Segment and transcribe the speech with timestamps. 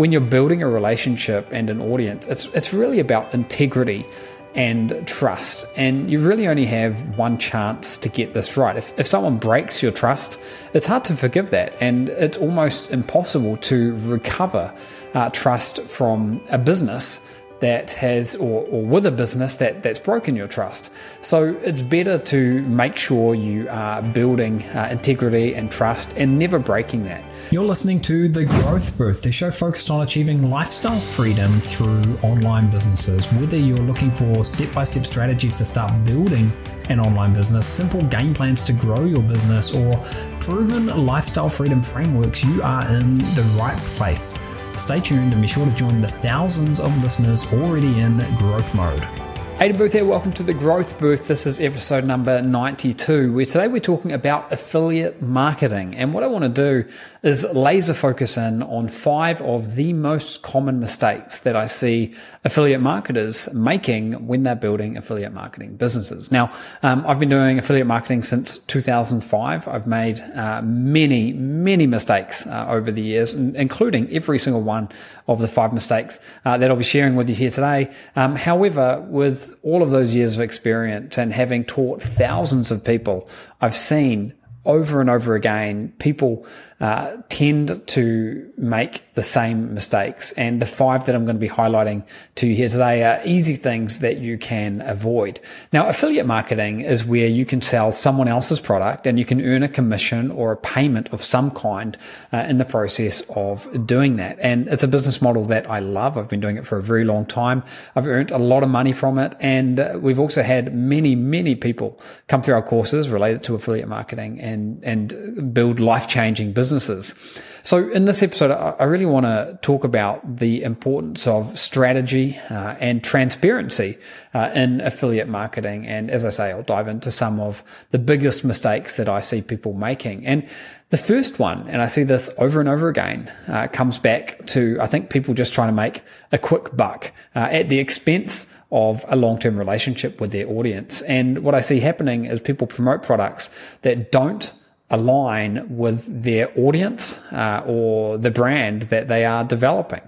[0.00, 4.06] when you're building a relationship and an audience, it's it's really about integrity
[4.54, 5.66] and trust.
[5.76, 8.78] And you really only have one chance to get this right.
[8.78, 10.40] If, if someone breaks your trust,
[10.72, 11.74] it's hard to forgive that.
[11.82, 14.74] And it's almost impossible to recover
[15.12, 17.20] uh, trust from a business
[17.60, 20.92] that has, or, or with a business that, that's broken your trust.
[21.20, 26.58] So it's better to make sure you are building uh, integrity and trust and never
[26.58, 27.22] breaking that.
[27.50, 32.70] You're listening to The Growth Booth, the show focused on achieving lifestyle freedom through online
[32.70, 33.26] businesses.
[33.32, 36.52] Whether you're looking for step by step strategies to start building
[36.88, 39.96] an online business, simple game plans to grow your business, or
[40.40, 44.38] proven lifestyle freedom frameworks, you are in the right place.
[44.76, 49.29] Stay tuned and be sure to join the thousands of listeners already in growth mode.
[49.62, 51.28] Aidan Booth here, welcome to the Growth Booth.
[51.28, 55.94] This is episode number 92, where today we're talking about affiliate marketing.
[55.96, 56.90] And what I want to do
[57.22, 62.80] is laser focus in on five of the most common mistakes that I see affiliate
[62.80, 66.32] marketers making when they're building affiliate marketing businesses.
[66.32, 66.50] Now,
[66.82, 69.68] um, I've been doing affiliate marketing since 2005.
[69.68, 74.88] I've made uh, many, many mistakes uh, over the years, including every single one
[75.28, 77.92] of the five mistakes uh, that I'll be sharing with you here today.
[78.16, 83.28] Um, however, with all of those years of experience and having taught thousands of people,
[83.60, 84.34] I've seen
[84.64, 86.46] over and over again people
[86.80, 90.32] uh, tend to make the same mistakes.
[90.32, 92.06] And the five that I'm going to be highlighting
[92.36, 95.40] to you here today are easy things that you can avoid.
[95.74, 99.62] Now, affiliate marketing is where you can sell someone else's product and you can earn
[99.62, 101.98] a commission or a payment of some kind
[102.32, 104.38] uh, in the process of doing that.
[104.40, 106.16] And it's a business model that I love.
[106.16, 107.62] I've been doing it for a very long time.
[107.94, 109.36] I've earned a lot of money from it.
[109.38, 113.88] And uh, we've also had many, many people come through our courses related to affiliate
[113.88, 117.42] marketing and, and build life changing businesses businesses.
[117.62, 122.76] So, in this episode, I really want to talk about the importance of strategy uh,
[122.80, 123.98] and transparency
[124.32, 125.86] uh, in affiliate marketing.
[125.86, 129.42] And as I say, I'll dive into some of the biggest mistakes that I see
[129.42, 130.26] people making.
[130.26, 130.48] And
[130.88, 134.78] the first one, and I see this over and over again, uh, comes back to
[134.80, 136.02] I think people just trying to make
[136.32, 141.02] a quick buck uh, at the expense of a long term relationship with their audience.
[141.02, 143.50] And what I see happening is people promote products
[143.82, 144.54] that don't
[144.90, 150.02] align with their audience uh, or the brand that they are developing.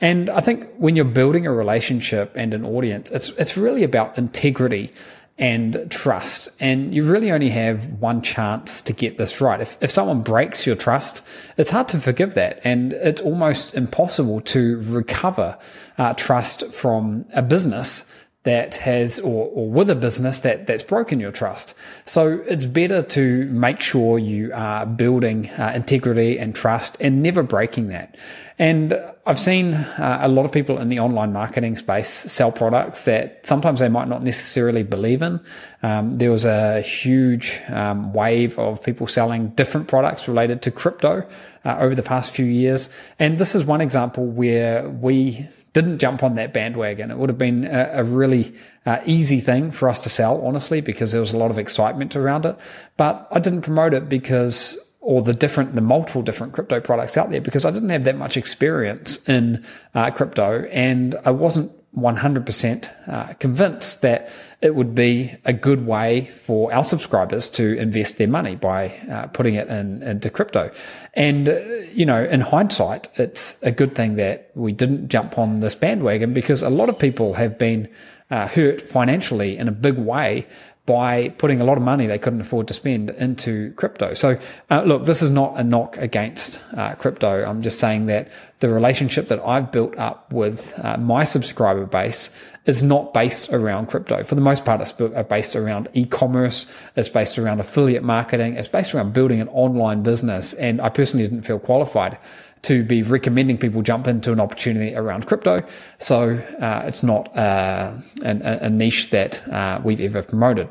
[0.00, 4.16] And I think when you're building a relationship and an audience, it's it's really about
[4.16, 4.92] integrity
[5.38, 6.48] and trust.
[6.58, 9.60] And you really only have one chance to get this right.
[9.60, 11.24] If, if someone breaks your trust,
[11.56, 12.60] it's hard to forgive that.
[12.64, 15.56] And it's almost impossible to recover
[15.96, 18.04] uh, trust from a business
[18.48, 21.74] that has or, or with a business that that's broken your trust.
[22.06, 27.42] So it's better to make sure you are building uh, integrity and trust and never
[27.42, 28.16] breaking that.
[28.58, 33.04] And I've seen uh, a lot of people in the online marketing space sell products
[33.04, 35.40] that sometimes they might not necessarily believe in.
[35.82, 41.28] Um, there was a huge um, wave of people selling different products related to crypto
[41.64, 42.88] uh, over the past few years.
[43.18, 45.46] And this is one example where we
[45.80, 47.10] didn't jump on that bandwagon.
[47.12, 48.52] It would have been a, a really
[48.84, 52.16] uh, easy thing for us to sell, honestly, because there was a lot of excitement
[52.16, 52.58] around it.
[52.96, 57.30] But I didn't promote it because or the different, the multiple different crypto products out
[57.30, 63.08] there because I didn't have that much experience in uh, crypto and I wasn't 100%
[63.08, 68.26] uh, convinced that it would be a good way for our subscribers to invest their
[68.26, 70.70] money by uh, putting it in, into crypto.
[71.14, 71.60] And, uh,
[71.92, 76.34] you know, in hindsight, it's a good thing that we didn't jump on this bandwagon
[76.34, 77.88] because a lot of people have been
[78.30, 80.46] uh, hurt financially in a big way
[80.86, 84.14] by putting a lot of money they couldn't afford to spend into crypto.
[84.14, 84.38] So,
[84.70, 87.44] uh, look, this is not a knock against uh, crypto.
[87.44, 92.34] I'm just saying that the relationship that I've built up with uh, my subscriber base
[92.68, 94.22] is not based around crypto.
[94.22, 96.66] For the most part, it's based around e-commerce.
[96.96, 98.54] It's based around affiliate marketing.
[98.54, 100.52] It's based around building an online business.
[100.52, 102.18] And I personally didn't feel qualified
[102.62, 105.60] to be recommending people jump into an opportunity around crypto.
[105.96, 110.68] So uh, it's not uh, an, a niche that uh, we've ever promoted.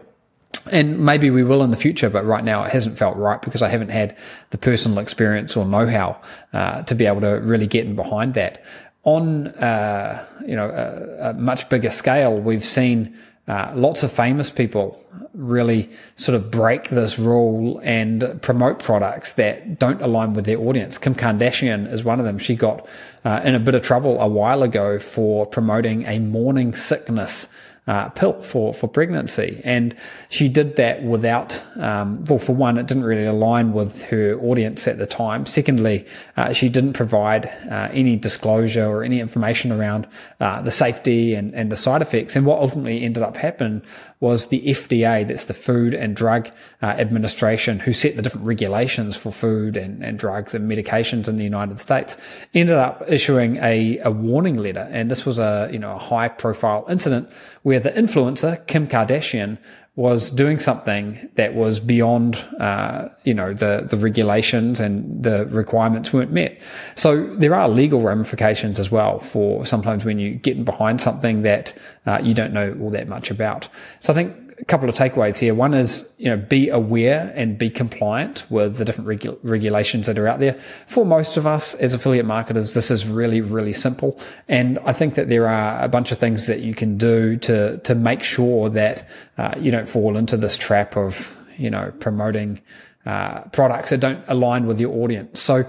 [0.72, 3.62] And maybe we will in the future, but right now it hasn't felt right because
[3.62, 4.18] I haven't had
[4.50, 6.22] the personal experience or know-how
[6.54, 8.64] uh, to be able to really get in behind that.
[9.08, 13.18] On uh, you know a, a, much bigger scale, we've seen
[13.48, 15.02] uh, lots of famous people
[15.34, 20.98] really sort of break this rule and promote products that don't align with their audience.
[20.98, 22.38] Kim Kardashian is one of them.
[22.38, 22.86] She got
[23.24, 27.48] uh, in a bit of trouble a while ago for promoting a morning sickness
[27.88, 29.62] uh, pill for, for pregnancy.
[29.64, 29.96] And
[30.30, 34.88] she did that without, um, well, for one, it didn't really align with her audience
[34.88, 35.46] at the time.
[35.46, 36.06] Secondly,
[36.36, 40.08] uh, she didn't provide uh, any disclosure or any information around
[40.40, 42.36] uh, the safety and, and the side effects.
[42.36, 43.82] And what ultimately ended up happening
[44.20, 46.50] was the FDA, that's the Food and Drug
[46.82, 51.38] uh, Administration, who set the different regulations for food and, and drugs and medications in
[51.38, 52.18] the United States,
[52.54, 54.88] ended up issuing a, a warning letter.
[54.92, 57.32] And this was a, you know, a high profile incident
[57.62, 59.60] where the influencer, Kim Kardashian,
[59.98, 66.14] was doing something that was beyond, uh, you know, the, the regulations and the requirements
[66.14, 66.62] weren't met.
[66.94, 71.76] So there are legal ramifications as well for sometimes when you get behind something that
[72.06, 73.70] uh, you don't know all that much about.
[74.00, 75.54] So I think a couple of takeaways here.
[75.54, 80.18] One is, you know, be aware and be compliant with the different regu- regulations that
[80.18, 80.54] are out there.
[80.88, 84.20] For most of us as affiliate marketers, this is really, really simple.
[84.48, 87.78] And I think that there are a bunch of things that you can do to,
[87.78, 89.08] to make sure that
[89.38, 92.60] uh, you don't fall into this trap of, you know, promoting
[93.06, 95.40] uh, products that don't align with your audience.
[95.40, 95.66] So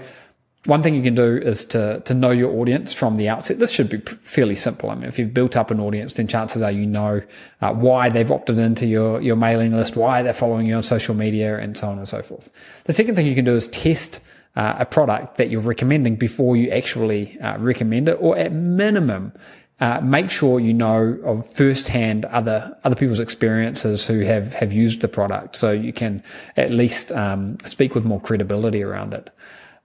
[0.65, 3.59] one thing you can do is to to know your audience from the outset.
[3.59, 4.89] This should be fairly simple.
[4.89, 7.21] I mean, if you've built up an audience, then chances are you know
[7.61, 11.15] uh, why they've opted into your your mailing list, why they're following you on social
[11.15, 12.51] media, and so on and so forth.
[12.83, 14.19] The second thing you can do is test
[14.57, 19.33] uh, a product that you're recommending before you actually uh, recommend it, or at minimum.
[19.79, 24.99] Uh, make sure you know of firsthand other other people's experiences who have have used
[24.99, 26.21] the product, so you can
[26.57, 29.29] at least um, speak with more credibility around it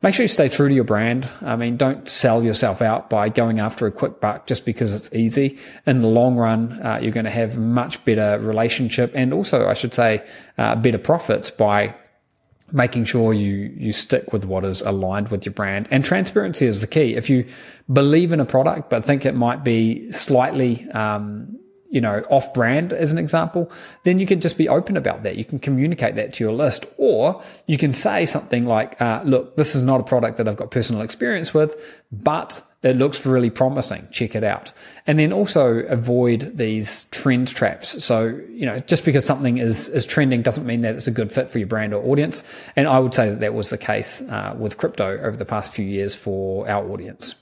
[0.02, 1.28] make sure you stay true to your brand.
[1.42, 5.14] I mean, don't sell yourself out by going after a quick buck just because it's
[5.14, 5.58] easy.
[5.86, 9.74] In the long run, uh, you're going to have much better relationship and also, I
[9.74, 10.26] should say,
[10.58, 11.94] uh, better profits by
[12.72, 16.80] making sure you you stick with what is aligned with your brand and transparency is
[16.80, 17.46] the key if you
[17.92, 21.58] believe in a product but think it might be slightly um,
[21.94, 23.70] you know, off brand as an example,
[24.02, 25.36] then you can just be open about that.
[25.36, 29.54] You can communicate that to your list, or you can say something like, uh, look,
[29.54, 33.48] this is not a product that I've got personal experience with, but it looks really
[33.48, 34.08] promising.
[34.10, 34.72] Check it out.
[35.06, 38.04] And then also avoid these trend traps.
[38.04, 41.30] So, you know, just because something is, is trending doesn't mean that it's a good
[41.30, 42.42] fit for your brand or audience.
[42.74, 45.72] And I would say that that was the case uh, with crypto over the past
[45.72, 47.36] few years for our audience.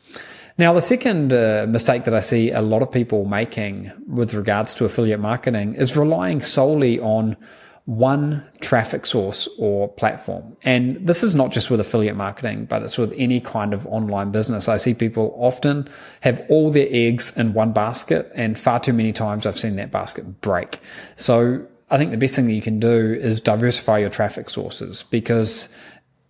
[0.59, 4.75] Now, the second uh, mistake that I see a lot of people making with regards
[4.75, 7.37] to affiliate marketing is relying solely on
[7.85, 10.57] one traffic source or platform.
[10.63, 14.31] And this is not just with affiliate marketing, but it's with any kind of online
[14.31, 14.69] business.
[14.69, 15.89] I see people often
[16.21, 19.91] have all their eggs in one basket, and far too many times I've seen that
[19.91, 20.79] basket break.
[21.17, 25.03] So I think the best thing that you can do is diversify your traffic sources
[25.03, 25.69] because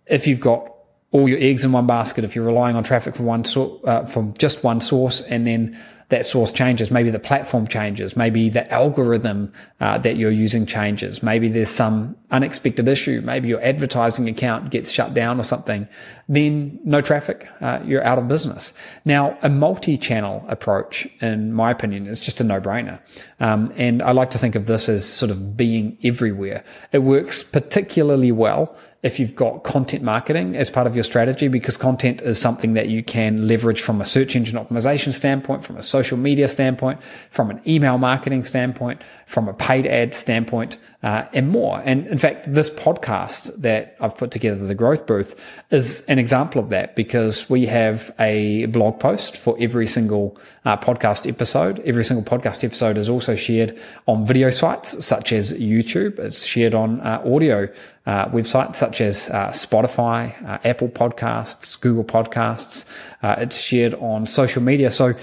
[0.07, 0.72] if you've got
[1.13, 4.05] all your eggs in one basket if you're relying on traffic from one so, uh,
[4.05, 5.79] from just one source and then
[6.13, 9.51] that source changes maybe the platform changes maybe the algorithm
[9.81, 14.91] uh, that you're using changes maybe there's some unexpected issue maybe your advertising account gets
[14.91, 15.87] shut down or something
[16.29, 18.73] then no traffic uh, you're out of business.
[19.05, 22.99] Now a multi-channel approach in my opinion is just a no-brainer.
[23.39, 26.63] Um, and i like to think of this as sort of being everywhere.
[26.91, 31.75] It works particularly well if you've got content marketing as part of your strategy, because
[31.75, 35.83] content is something that you can leverage from a search engine optimization standpoint, from a
[35.83, 41.49] social media standpoint, from an email marketing standpoint, from a paid ad standpoint, uh, and
[41.49, 41.81] more.
[41.83, 46.61] And in fact, this podcast that I've put together, the Growth Booth, is an example
[46.61, 51.79] of that because we have a blog post for every single uh, podcast episode.
[51.85, 56.19] Every single podcast episode is also shared on video sites such as YouTube.
[56.19, 57.69] It's shared on uh, audio
[58.05, 62.85] uh, websites such as uh, Spotify, uh, Apple Podcasts, Google Podcasts.
[63.21, 64.91] Uh, it's shared on social media.
[64.91, 65.13] So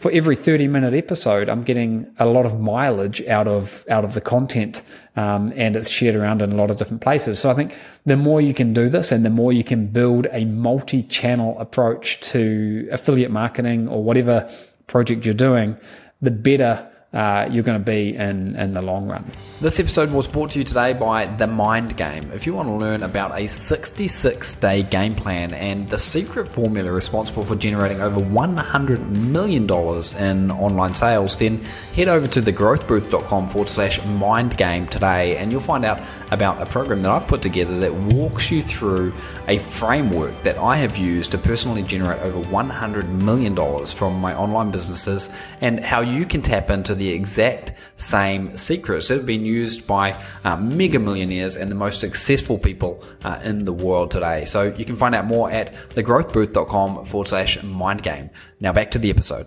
[0.00, 4.14] for every 30 minute episode, I'm getting a lot of mileage out of, out of
[4.14, 4.82] the content.
[5.14, 7.38] Um, and it's shared around in a lot of different places.
[7.38, 7.76] So I think
[8.06, 11.58] the more you can do this and the more you can build a multi channel
[11.58, 14.50] approach to affiliate marketing or whatever
[14.86, 15.76] project you're doing,
[16.22, 19.24] the better uh, you're going to be in, in the long run.
[19.60, 22.30] This episode was brought to you today by The Mind Game.
[22.32, 26.92] If you want to learn about a 66 day game plan and the secret formula
[26.92, 31.58] responsible for generating over $100 million in online sales, then
[31.94, 36.00] head over to thegrowthbooth.com forward slash mind game today and you'll find out
[36.30, 39.12] about a program that I've put together that walks you through
[39.48, 44.70] a framework that I have used to personally generate over $100 million from my online
[44.70, 49.86] businesses and how you can tap into the exact same secrets that have been used
[49.86, 50.14] by
[50.44, 54.44] uh, mega millionaires and the most successful people uh, in the world today.
[54.44, 58.30] So you can find out more at thegrowthbooth.com forward slash mind game.
[58.60, 59.46] Now back to the episode.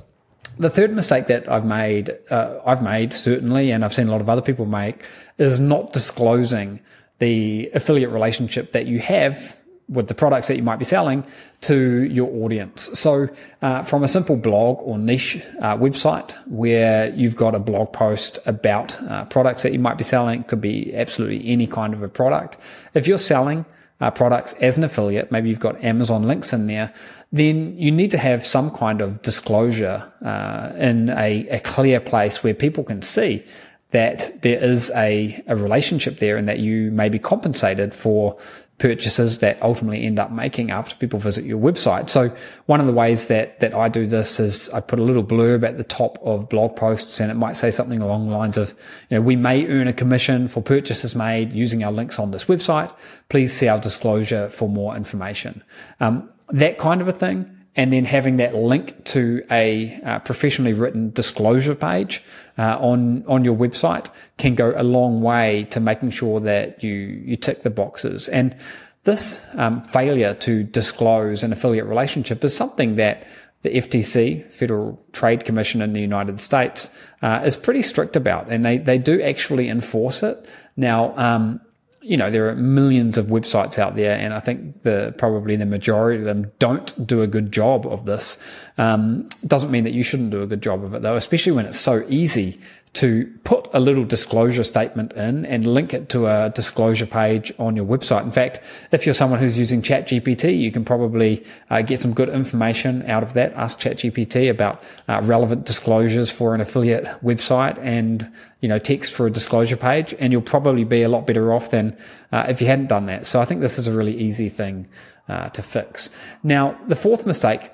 [0.57, 4.22] The third mistake that I've made, uh, I've made certainly, and I've seen a lot
[4.22, 5.05] of other people make,
[5.38, 6.79] is not disclosing
[7.19, 9.62] the affiliate relationship that you have
[9.93, 11.23] with the products that you might be selling
[11.62, 12.89] to your audience.
[13.00, 13.29] So,
[13.62, 18.39] uh, from a simple blog or niche uh, website where you've got a blog post
[18.45, 22.09] about uh, products that you might be selling, could be absolutely any kind of a
[22.09, 22.57] product.
[22.93, 23.65] If you're selling
[24.01, 26.93] uh, products as an affiliate, maybe you've got Amazon links in there,
[27.31, 32.43] then you need to have some kind of disclosure uh, in a, a clear place
[32.43, 33.43] where people can see
[33.91, 38.38] that there is a, a relationship there and that you may be compensated for
[38.83, 42.09] purchases that ultimately end up making after people visit your website.
[42.09, 42.35] So
[42.65, 45.63] one of the ways that, that I do this is I put a little blurb
[45.63, 48.73] at the top of blog posts and it might say something along the lines of,
[49.09, 52.43] you know, we may earn a commission for purchases made using our links on this
[52.43, 52.93] website.
[53.29, 55.63] Please see our disclosure for more information.
[56.01, 60.73] Um, that kind of a thing and then having that link to a uh, professionally
[60.73, 62.23] written disclosure page
[62.57, 66.93] uh, on on your website can go a long way to making sure that you
[66.93, 68.29] you tick the boxes.
[68.29, 68.55] And
[69.03, 73.27] this um, failure to disclose an affiliate relationship is something that
[73.63, 76.89] the FTC, Federal Trade Commission in the United States,
[77.21, 80.45] uh, is pretty strict about, and they they do actually enforce it.
[80.75, 81.61] Now, um,
[82.03, 85.65] you know, there are millions of websites out there, and I think the probably the
[85.65, 88.38] majority of them don't do a good job of this.
[88.77, 91.65] Um, doesn't mean that you shouldn't do a good job of it though, especially when
[91.65, 92.60] it's so easy
[92.93, 97.75] to put a little disclosure statement in and link it to a disclosure page on
[97.75, 98.21] your website.
[98.23, 98.59] In fact,
[98.91, 103.23] if you're someone who's using ChatGPT, you can probably uh, get some good information out
[103.23, 103.51] of that.
[103.53, 108.31] Ask ChatGPT about uh, relevant disclosures for an affiliate website and
[108.62, 111.71] you know text for a disclosure page, and you'll probably be a lot better off
[111.71, 111.97] than
[112.31, 113.25] uh, if you hadn't done that.
[113.25, 114.88] So I think this is a really easy thing
[115.27, 116.12] uh, to fix.
[116.43, 117.71] Now, the fourth mistake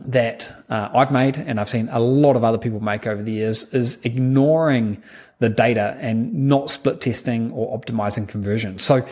[0.00, 3.32] that uh, I've made and I've seen a lot of other people make over the
[3.32, 5.02] years is ignoring
[5.38, 8.78] the data and not split testing or optimizing conversion.
[8.78, 9.06] So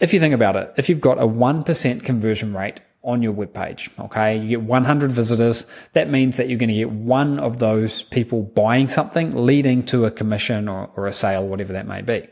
[0.00, 3.88] if you think about it, if you've got a 1% conversion rate on your webpage,
[3.98, 8.04] okay, you get 100 visitors, that means that you're going to get one of those
[8.04, 12.26] people buying something leading to a commission or, or a sale, whatever that may be.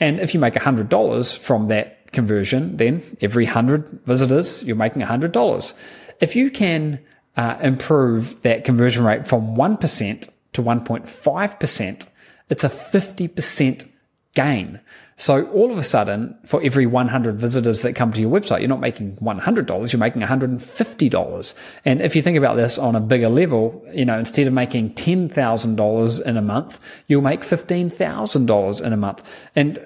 [0.00, 5.74] And if you make $100 from that conversion, then every 100 visitors, you're making $100.
[6.20, 7.00] If you can
[7.36, 12.06] uh, improve that conversion rate from 1% to 1.5%,
[12.50, 13.90] it's a 50%
[14.34, 14.80] gain.
[15.16, 18.68] So all of a sudden, for every 100 visitors that come to your website, you're
[18.68, 21.54] not making $100, you're making $150.
[21.84, 24.94] And if you think about this on a bigger level, you know, instead of making
[24.94, 29.48] $10,000 in a month, you'll make $15,000 in a month.
[29.54, 29.78] And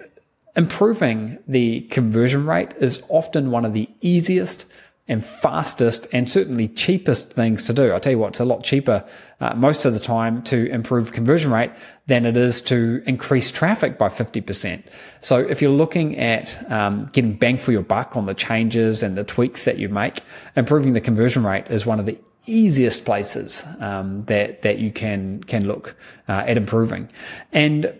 [0.56, 4.64] improving the conversion rate is often one of the easiest
[5.08, 7.94] and fastest and certainly cheapest things to do.
[7.94, 9.04] I tell you what, it's a lot cheaper
[9.40, 11.70] uh, most of the time to improve conversion rate
[12.06, 14.82] than it is to increase traffic by 50%.
[15.20, 19.16] So if you're looking at um, getting bang for your buck on the changes and
[19.16, 20.20] the tweaks that you make,
[20.56, 25.42] improving the conversion rate is one of the easiest places um, that that you can
[25.44, 25.94] can look
[26.28, 27.10] uh, at improving.
[27.52, 27.94] And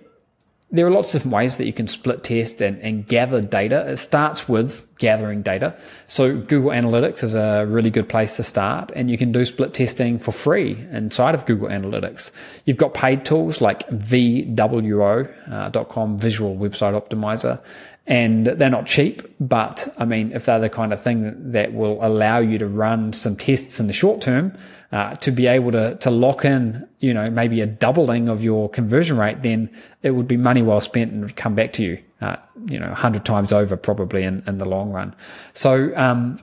[0.71, 3.89] there are lots of ways that you can split test and, and gather data.
[3.91, 5.79] It starts with gathering data.
[6.07, 9.73] So Google Analytics is a really good place to start and you can do split
[9.73, 12.33] testing for free inside of Google Analytics.
[12.67, 17.63] You've got paid tools like VWO.com, uh, Visual Website Optimizer,
[18.09, 21.99] and they're not cheap, but I mean, if they're the kind of thing that will
[22.05, 24.57] allow you to run some tests in the short term,
[24.93, 28.71] uh, to be able to, to lock in, you know, maybe a doubling of your
[28.71, 29.69] conversion rate, then
[30.03, 33.27] it would be money well spent and come back to you, uh, you know, hundred
[33.27, 35.15] times over probably in, in the long run.
[35.53, 36.41] So, um,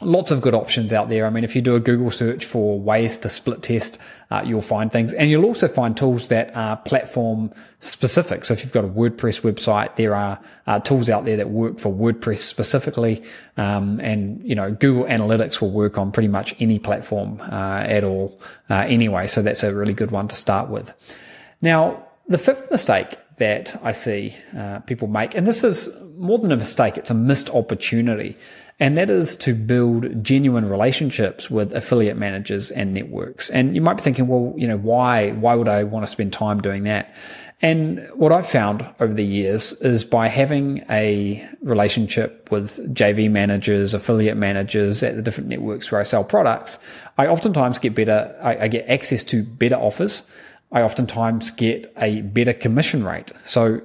[0.00, 1.26] lots of good options out there.
[1.26, 3.98] I mean, if you do a Google search for ways to split test,
[4.30, 8.44] uh, you'll find things and you'll also find tools that are platform specific.
[8.44, 11.78] So if you've got a WordPress website, there are uh, tools out there that work
[11.78, 13.22] for WordPress specifically.
[13.56, 18.04] Um, and, you know, Google Analytics will work on pretty much any platform uh, at
[18.04, 19.26] all uh, anyway.
[19.26, 20.92] So that's a really good one to start with.
[21.62, 26.52] Now, the fifth mistake that I see uh, people make, and this is more than
[26.52, 28.36] a mistake, it's a missed opportunity
[28.78, 33.48] and that is to build genuine relationships with affiliate managers and networks.
[33.48, 36.32] And you might be thinking, well, you know, why, why would I want to spend
[36.32, 37.14] time doing that?
[37.62, 43.94] And what I've found over the years is by having a relationship with JV managers,
[43.94, 46.78] affiliate managers at the different networks where I sell products,
[47.16, 50.28] I oftentimes get better, I, I get access to better offers.
[50.70, 53.32] I oftentimes get a better commission rate.
[53.44, 53.80] So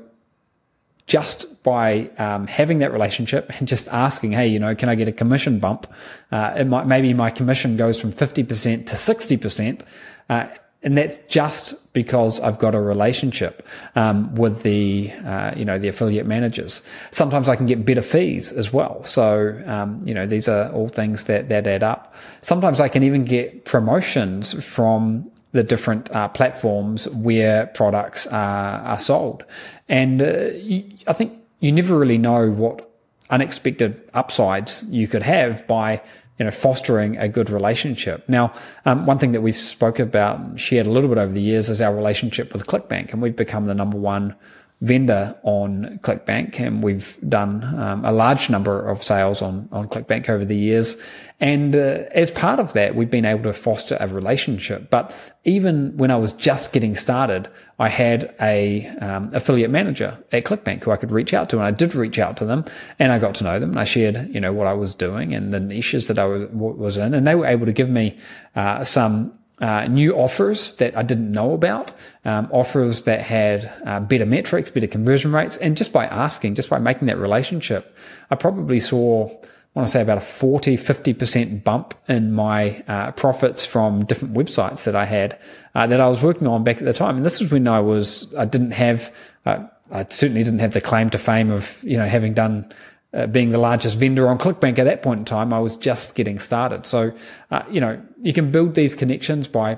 [1.12, 5.10] just by um, having that relationship and just asking, hey, you know, can I get
[5.10, 5.86] a commission bump?
[6.32, 9.84] Uh, it might maybe my commission goes from fifty percent to sixty percent.
[10.30, 10.48] Uh,
[10.84, 13.62] and that's just because I've got a relationship
[13.96, 16.82] um, with the uh, you know the affiliate managers.
[17.12, 19.04] Sometimes I can get better fees as well.
[19.04, 22.16] So um, you know these are all things that that add up.
[22.40, 29.00] Sometimes I can even get promotions from the different uh, platforms where products are, are
[29.00, 29.44] sold,
[29.90, 32.90] and uh, you, I think you never really know what
[33.30, 36.02] unexpected upsides you could have by
[36.42, 38.28] you know, fostering a good relationship.
[38.28, 38.52] Now,
[38.86, 41.82] um, one thing that we've spoke about, shared a little bit over the years, is
[41.82, 44.36] our relationship with ClickBank, and we've become the number one
[44.82, 50.28] vendor on ClickBank, and we've done um, a large number of sales on on ClickBank
[50.28, 51.02] over the years.
[51.40, 54.90] And uh, as part of that, we've been able to foster a relationship.
[54.92, 60.44] But even when I was just getting started, I had a um, affiliate manager at
[60.46, 62.66] ClickBank who I could reach out to, and I did reach out to them,
[62.98, 65.34] and I got to know them, and I shared you know what I was doing
[65.34, 68.18] and the niches that I was was in, and they were able to give me
[68.56, 71.94] uh, some uh, new offers that I didn't know about,
[72.26, 75.58] um, offers that had uh, better metrics, better conversion rates.
[75.58, 77.96] And just by asking, just by making that relationship,
[78.32, 83.12] I probably saw, I want to say about a 40, 50% bump in my uh,
[83.12, 85.40] profits from different websites that I had
[85.76, 87.16] uh, that I was working on back at the time.
[87.16, 89.16] And this is when I was, I didn't have,
[89.46, 92.68] uh, I certainly didn't have the claim to fame of, you know, having done
[93.14, 96.16] uh, being the largest vendor on ClickBank at that point in time, I was just
[96.16, 96.86] getting started.
[96.86, 97.12] So,
[97.52, 99.78] uh, you know, you can build these connections by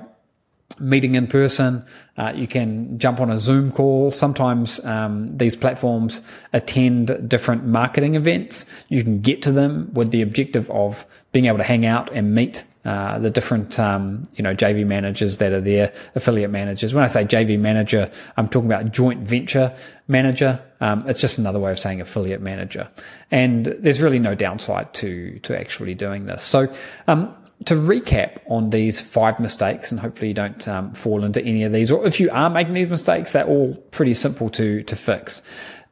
[0.80, 1.84] meeting in person.
[2.16, 4.10] Uh, you can jump on a Zoom call.
[4.10, 6.20] Sometimes um, these platforms
[6.52, 8.66] attend different marketing events.
[8.88, 12.34] You can get to them with the objective of being able to hang out and
[12.34, 16.92] meet uh, the different um, you know JV managers that are there, affiliate managers.
[16.92, 19.74] When I say JV manager, I'm talking about joint venture
[20.08, 20.60] manager.
[20.80, 22.88] Um, it's just another way of saying affiliate manager,
[23.30, 26.42] and there's really no downside to to actually doing this.
[26.42, 26.72] So.
[27.06, 27.34] Um,
[27.66, 31.72] to recap on these five mistakes, and hopefully you don't um, fall into any of
[31.72, 35.40] these, or if you are making these mistakes, they're all pretty simple to to fix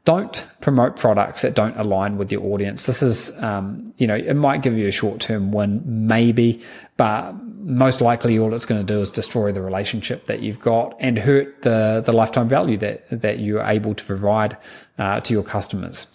[0.05, 2.87] don't promote products that don't align with your audience.
[2.87, 6.61] This is, um, you know, it might give you a short term win, maybe,
[6.97, 7.33] but
[7.63, 11.19] most likely all it's going to do is destroy the relationship that you've got and
[11.19, 14.57] hurt the, the lifetime value that, that you're able to provide
[14.99, 16.09] uh, to your customers.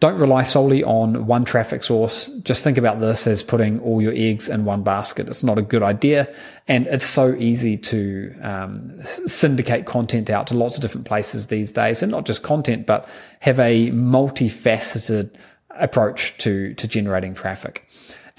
[0.00, 2.28] Don't rely solely on one traffic source.
[2.42, 5.28] Just think about this as putting all your eggs in one basket.
[5.28, 6.32] It's not a good idea.
[6.68, 11.72] And it's so easy to um, syndicate content out to lots of different places these
[11.72, 12.00] days.
[12.00, 13.08] And not just content, but
[13.40, 15.30] have a multifaceted
[15.70, 17.88] approach to, to generating traffic.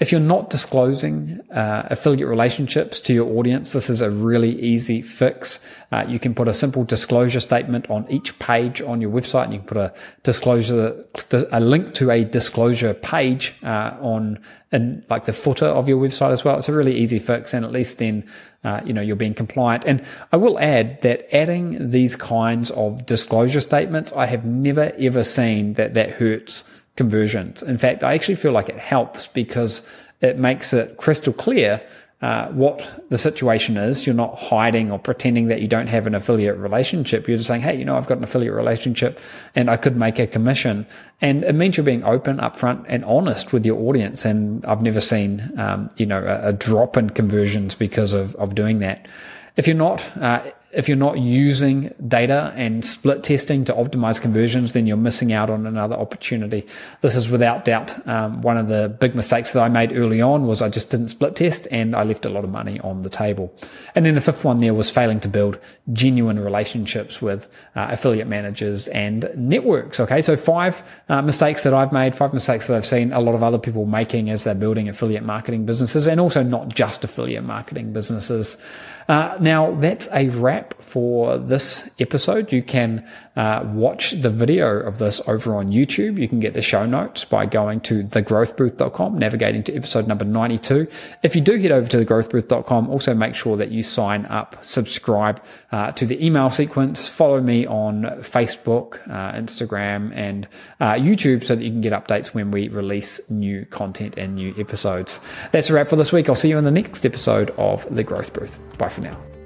[0.00, 5.02] If you're not disclosing uh, affiliate relationships to your audience, this is a really easy
[5.02, 5.62] fix.
[5.92, 9.52] Uh, you can put a simple disclosure statement on each page on your website, and
[9.52, 11.04] you can put a disclosure,
[11.52, 16.30] a link to a disclosure page uh, on in like the footer of your website
[16.30, 16.56] as well.
[16.56, 18.26] It's a really easy fix, and at least then
[18.64, 19.84] uh, you know you're being compliant.
[19.84, 25.24] And I will add that adding these kinds of disclosure statements, I have never ever
[25.24, 26.64] seen that that hurts
[27.00, 27.62] conversions.
[27.62, 29.80] In fact, I actually feel like it helps because
[30.20, 31.80] it makes it crystal clear
[32.20, 34.04] uh, what the situation is.
[34.04, 37.26] You're not hiding or pretending that you don't have an affiliate relationship.
[37.26, 39.18] You're just saying, hey, you know, I've got an affiliate relationship
[39.54, 40.86] and I could make a commission.
[41.22, 44.26] And it means you're being open, upfront, and honest with your audience.
[44.26, 48.54] And I've never seen, um, you know, a, a, drop in conversions because of, of
[48.54, 49.08] doing that.
[49.56, 54.72] If you're not, uh, if you're not using data and split testing to optimize conversions,
[54.72, 56.66] then you're missing out on another opportunity.
[57.00, 60.46] This is without doubt um, one of the big mistakes that I made early on
[60.46, 63.10] was I just didn't split test and I left a lot of money on the
[63.10, 63.52] table.
[63.94, 65.58] And then the fifth one there was failing to build
[65.92, 69.98] genuine relationships with uh, affiliate managers and networks.
[69.98, 73.34] Okay, so five uh, mistakes that I've made, five mistakes that I've seen a lot
[73.34, 77.44] of other people making as they're building affiliate marketing businesses, and also not just affiliate
[77.44, 78.62] marketing businesses.
[79.08, 82.52] Uh, now that's a wrap for this episode.
[82.52, 86.18] You can uh, watch the video of this over on YouTube.
[86.18, 90.86] You can get the show notes by going to thegrowthbooth.com, navigating to episode number 92.
[91.22, 95.42] If you do head over to thegrowthbooth.com, also make sure that you sign up, subscribe
[95.72, 100.46] uh, to the email sequence, follow me on Facebook, uh, Instagram, and
[100.80, 104.54] uh, YouTube so that you can get updates when we release new content and new
[104.58, 105.20] episodes.
[105.52, 106.28] That's a wrap for this week.
[106.28, 108.58] I'll see you in the next episode of The Growth Booth.
[108.78, 109.39] Bye for now.